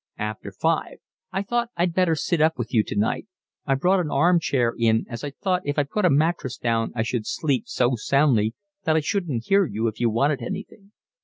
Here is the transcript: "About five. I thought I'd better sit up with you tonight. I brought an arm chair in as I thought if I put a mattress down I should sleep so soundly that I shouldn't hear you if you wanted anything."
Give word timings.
"About 0.17 0.37
five. 0.59 0.97
I 1.31 1.43
thought 1.43 1.69
I'd 1.77 1.93
better 1.93 2.15
sit 2.15 2.41
up 2.41 2.57
with 2.57 2.73
you 2.73 2.83
tonight. 2.83 3.27
I 3.67 3.75
brought 3.75 3.99
an 3.99 4.09
arm 4.09 4.39
chair 4.39 4.73
in 4.75 5.05
as 5.07 5.23
I 5.23 5.29
thought 5.29 5.61
if 5.63 5.77
I 5.77 5.83
put 5.83 6.05
a 6.05 6.09
mattress 6.09 6.57
down 6.57 6.91
I 6.95 7.03
should 7.03 7.27
sleep 7.27 7.65
so 7.67 7.91
soundly 7.95 8.55
that 8.85 8.95
I 8.95 9.01
shouldn't 9.01 9.43
hear 9.45 9.63
you 9.67 9.85
if 9.85 9.99
you 9.99 10.09
wanted 10.09 10.41
anything." 10.41 10.93